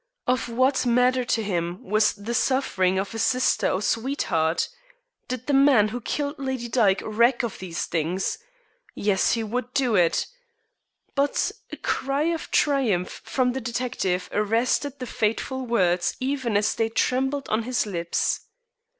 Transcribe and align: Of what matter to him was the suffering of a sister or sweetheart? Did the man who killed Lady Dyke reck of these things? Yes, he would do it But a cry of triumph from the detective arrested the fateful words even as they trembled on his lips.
Of 0.25 0.49
what 0.49 0.83
matter 0.83 1.23
to 1.23 1.43
him 1.43 1.83
was 1.83 2.13
the 2.13 2.33
suffering 2.33 2.97
of 2.97 3.13
a 3.13 3.19
sister 3.19 3.69
or 3.69 3.83
sweetheart? 3.83 4.67
Did 5.27 5.45
the 5.45 5.53
man 5.53 5.89
who 5.89 6.01
killed 6.01 6.39
Lady 6.39 6.67
Dyke 6.67 7.03
reck 7.05 7.43
of 7.43 7.59
these 7.59 7.85
things? 7.85 8.39
Yes, 8.95 9.33
he 9.33 9.43
would 9.43 9.71
do 9.75 9.93
it 9.93 10.25
But 11.13 11.51
a 11.71 11.77
cry 11.77 12.23
of 12.33 12.49
triumph 12.49 13.21
from 13.25 13.51
the 13.51 13.61
detective 13.61 14.27
arrested 14.31 14.97
the 14.97 15.05
fateful 15.05 15.67
words 15.67 16.15
even 16.19 16.57
as 16.57 16.73
they 16.73 16.89
trembled 16.89 17.47
on 17.49 17.61
his 17.61 17.85
lips. 17.85 18.39